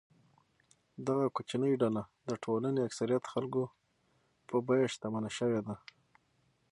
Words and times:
دغه 1.07 1.25
کوچنۍ 1.35 1.73
ډله 1.81 2.03
د 2.29 2.31
ټولنې 2.43 2.81
اکثریت 2.87 3.23
خلکو 3.33 3.63
په 4.47 4.57
بیه 4.67 4.87
شتمنه 4.93 5.29
شوې 5.37 5.61
ده. 5.67 5.75